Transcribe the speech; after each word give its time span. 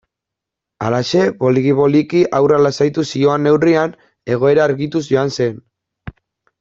Halaxe, 0.85 1.21
poliki-poliki 1.43 2.23
haurra 2.39 2.59
lasaituz 2.67 3.05
zihoan 3.11 3.47
neurrian, 3.49 3.95
egoera 4.37 4.65
argituz 4.69 5.07
joan 5.13 5.35
zen. 5.39 5.61